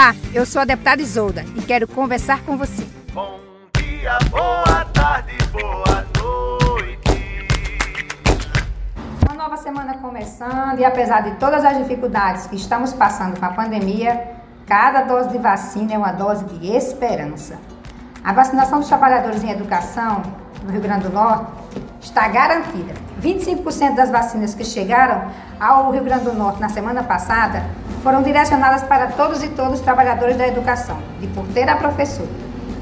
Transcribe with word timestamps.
Olá, 0.00 0.14
eu 0.32 0.46
sou 0.46 0.62
a 0.62 0.64
deputada 0.64 1.02
Isolda 1.02 1.44
e 1.54 1.60
quero 1.60 1.86
conversar 1.86 2.40
com 2.44 2.56
você. 2.56 2.86
Bom 3.12 3.38
dia, 3.74 4.18
boa 4.30 4.82
tarde, 4.94 5.36
boa 5.52 6.06
noite. 6.18 7.36
Uma 9.22 9.34
nova 9.34 9.58
semana 9.58 9.98
começando 9.98 10.78
e 10.78 10.86
apesar 10.86 11.20
de 11.20 11.32
todas 11.32 11.62
as 11.66 11.76
dificuldades 11.76 12.46
que 12.46 12.56
estamos 12.56 12.94
passando 12.94 13.38
com 13.38 13.44
a 13.44 13.50
pandemia, 13.50 14.36
cada 14.66 15.02
dose 15.02 15.28
de 15.28 15.36
vacina 15.36 15.92
é 15.92 15.98
uma 15.98 16.12
dose 16.12 16.46
de 16.46 16.74
esperança. 16.74 17.58
A 18.24 18.32
vacinação 18.32 18.78
dos 18.78 18.88
trabalhadores 18.88 19.44
em 19.44 19.50
educação 19.50 20.22
no 20.62 20.72
Rio 20.72 20.80
Grande 20.80 21.08
do 21.08 21.12
Norte 21.12 21.59
está 22.00 22.26
garantida. 22.28 22.94
25% 23.22 23.94
das 23.94 24.10
vacinas 24.10 24.54
que 24.54 24.64
chegaram 24.64 25.28
ao 25.58 25.90
Rio 25.92 26.02
Grande 26.02 26.24
do 26.24 26.32
Norte 26.32 26.60
na 26.60 26.68
semana 26.68 27.02
passada 27.02 27.64
foram 28.02 28.22
direcionadas 28.22 28.82
para 28.82 29.08
todos 29.08 29.42
e 29.42 29.48
todos 29.48 29.74
os 29.74 29.80
trabalhadores 29.80 30.36
da 30.36 30.48
educação, 30.48 30.98
de 31.20 31.26
porteira 31.28 31.72
a 31.72 31.76
professor. 31.76 32.26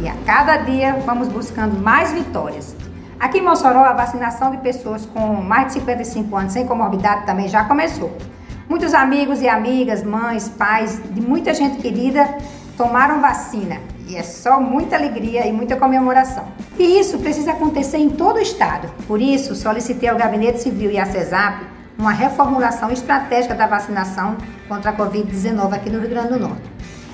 E 0.00 0.08
a 0.08 0.14
cada 0.24 0.56
dia 0.58 0.96
vamos 1.04 1.28
buscando 1.28 1.78
mais 1.78 2.12
vitórias. 2.12 2.74
Aqui 3.18 3.38
em 3.38 3.42
Mossoró, 3.42 3.84
a 3.84 3.92
vacinação 3.92 4.50
de 4.50 4.58
pessoas 4.58 5.04
com 5.04 5.34
mais 5.42 5.66
de 5.66 5.72
55 5.74 6.36
anos 6.36 6.52
sem 6.52 6.66
comorbidade 6.66 7.26
também 7.26 7.48
já 7.48 7.64
começou. 7.64 8.16
Muitos 8.66 8.94
amigos 8.94 9.42
e 9.42 9.48
amigas, 9.48 10.02
mães, 10.02 10.48
pais, 10.48 11.02
de 11.10 11.20
muita 11.20 11.52
gente 11.52 11.78
querida 11.78 12.38
tomaram 12.76 13.20
vacina 13.20 13.78
e 14.06 14.16
é 14.16 14.22
só 14.22 14.58
muita 14.58 14.96
alegria 14.96 15.46
e 15.46 15.52
muita 15.52 15.76
comemoração. 15.76 16.44
E 16.80 16.98
isso 16.98 17.18
precisa 17.18 17.50
acontecer 17.50 17.98
em 17.98 18.08
todo 18.08 18.36
o 18.36 18.40
estado. 18.40 18.88
Por 19.06 19.20
isso, 19.20 19.54
solicitei 19.54 20.08
ao 20.08 20.16
Gabinete 20.16 20.62
Civil 20.62 20.90
e 20.90 20.98
à 20.98 21.04
CESAP 21.04 21.66
uma 21.98 22.10
reformulação 22.10 22.90
estratégica 22.90 23.54
da 23.54 23.66
vacinação 23.66 24.38
contra 24.66 24.90
a 24.90 24.96
Covid-19 24.96 25.74
aqui 25.74 25.90
no 25.90 26.00
Rio 26.00 26.08
Grande 26.08 26.28
do 26.28 26.38
Norte. 26.38 26.62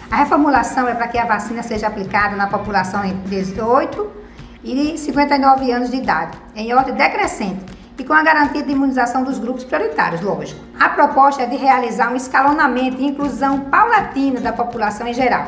A 0.09 0.19
reformulação 0.19 0.87
é 0.87 0.95
para 0.95 1.09
que 1.09 1.19
a 1.19 1.25
vacina 1.25 1.65
seja 1.65 1.89
aplicada 1.89 2.37
na 2.37 2.47
população 2.47 3.05
entre 3.05 3.29
18 3.29 4.09
e 4.63 4.97
59 4.97 5.73
anos 5.73 5.91
de 5.91 5.97
idade, 5.97 6.39
em 6.55 6.73
ordem 6.73 6.95
decrescente 6.95 7.65
e 7.99 8.05
com 8.05 8.13
a 8.13 8.23
garantia 8.23 8.63
de 8.63 8.71
imunização 8.71 9.25
dos 9.25 9.41
grupos 9.41 9.65
prioritários, 9.65 10.21
lógico. 10.21 10.61
A 10.79 10.91
proposta 10.91 11.43
é 11.43 11.47
de 11.47 11.57
realizar 11.57 12.13
um 12.13 12.15
escalonamento 12.15 13.03
e 13.03 13.07
inclusão 13.07 13.63
paulatina 13.63 14.41
da 14.41 14.53
população 14.53 15.09
em 15.09 15.13
geral, 15.13 15.47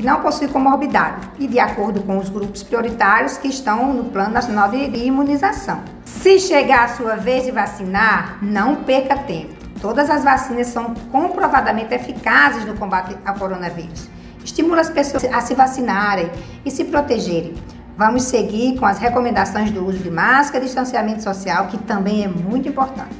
que 0.00 0.06
não 0.06 0.22
possui 0.22 0.48
comorbidade, 0.48 1.28
e 1.38 1.46
de 1.46 1.58
acordo 1.58 2.02
com 2.02 2.16
os 2.16 2.30
grupos 2.30 2.62
prioritários 2.62 3.36
que 3.36 3.48
estão 3.48 3.92
no 3.92 4.04
Plano 4.04 4.32
Nacional 4.32 4.70
de 4.70 4.78
Imunização. 4.78 5.82
Se 6.06 6.40
chegar 6.40 6.84
a 6.84 6.88
sua 6.88 7.16
vez 7.16 7.44
de 7.44 7.50
vacinar, 7.50 8.38
não 8.40 8.76
perca 8.76 9.14
tempo. 9.14 9.52
Todas 9.78 10.08
as 10.08 10.24
vacinas 10.24 10.68
são 10.68 10.94
comprovadamente 11.12 11.92
eficazes 11.92 12.64
no 12.64 12.78
combate 12.78 13.14
ao 13.26 13.34
coronavírus. 13.34 14.08
Estimula 14.42 14.80
as 14.80 14.88
pessoas 14.88 15.22
a 15.24 15.42
se 15.42 15.54
vacinarem 15.54 16.30
e 16.64 16.70
se 16.70 16.84
protegerem. 16.84 17.52
Vamos 17.94 18.22
seguir 18.22 18.78
com 18.78 18.86
as 18.86 18.98
recomendações 18.98 19.70
do 19.70 19.84
uso 19.84 19.98
de 19.98 20.10
máscara 20.10 20.64
e 20.64 20.66
distanciamento 20.66 21.22
social, 21.22 21.66
que 21.66 21.76
também 21.76 22.24
é 22.24 22.28
muito 22.28 22.66
importante, 22.66 23.14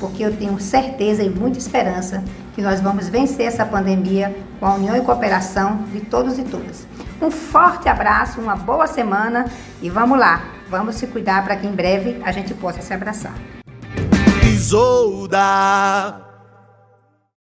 porque 0.00 0.24
eu 0.24 0.34
tenho 0.34 0.58
certeza 0.58 1.22
e 1.22 1.28
muita 1.28 1.58
esperança 1.58 2.24
que 2.54 2.62
nós 2.62 2.80
vamos 2.80 3.08
vencer 3.08 3.46
essa 3.46 3.64
pandemia 3.64 4.34
com 4.58 4.66
a 4.66 4.74
união 4.74 4.96
e 4.96 5.02
cooperação 5.02 5.84
de 5.92 6.00
todos 6.00 6.38
e 6.38 6.42
todas. 6.42 6.86
Um 7.20 7.30
forte 7.30 7.88
abraço, 7.88 8.40
uma 8.40 8.56
boa 8.56 8.86
semana 8.86 9.44
e 9.82 9.90
vamos 9.90 10.18
lá, 10.18 10.42
vamos 10.68 10.96
se 10.96 11.06
cuidar 11.06 11.44
para 11.44 11.54
que 11.56 11.66
em 11.66 11.72
breve 11.72 12.20
a 12.24 12.32
gente 12.32 12.54
possa 12.54 12.80
se 12.80 12.94
abraçar. 12.94 13.34
Isolda. 14.42 16.29